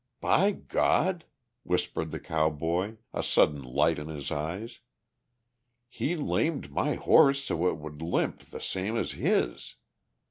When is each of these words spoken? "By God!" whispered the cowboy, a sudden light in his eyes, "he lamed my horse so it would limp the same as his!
"By 0.19 0.53
God!" 0.53 1.25
whispered 1.61 2.09
the 2.09 2.19
cowboy, 2.19 2.95
a 3.13 3.21
sudden 3.21 3.61
light 3.61 3.99
in 3.99 4.07
his 4.07 4.31
eyes, 4.31 4.79
"he 5.87 6.15
lamed 6.15 6.71
my 6.71 6.95
horse 6.95 7.43
so 7.43 7.67
it 7.67 7.77
would 7.77 8.01
limp 8.01 8.45
the 8.45 8.61
same 8.61 8.97
as 8.97 9.11
his! 9.11 9.75